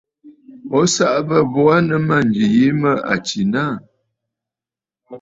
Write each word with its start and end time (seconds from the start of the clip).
O 0.77 0.79
saꞌa 0.93 1.19
bə̂ 1.27 1.39
bo 1.51 1.61
aa 1.75 1.81
nɨ 1.87 1.95
mânjì 2.07 2.43
yìi 2.55 2.69
mə 2.81 2.91
à 3.11 3.15
tsìnə 3.25 3.59
aà. 3.69 3.75